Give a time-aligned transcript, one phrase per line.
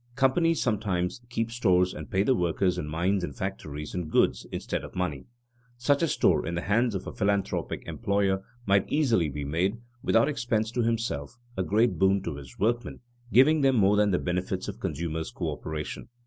[0.15, 4.83] _Companies sometimes keep stores and pay the workers in mines and factories in goods, instead
[4.83, 5.27] of money.
[5.77, 10.27] Such a store in the hands of a philanthropic employer might easily be made, without
[10.27, 13.01] expense to himself, a great boon to his workmen,
[13.31, 16.07] giving them more than the benefits of consumers' coöperation.